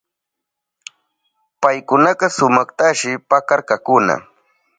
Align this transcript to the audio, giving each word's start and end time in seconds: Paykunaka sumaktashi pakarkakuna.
Paykunaka 1.61 2.25
sumaktashi 2.37 3.11
pakarkakuna. 3.29 4.15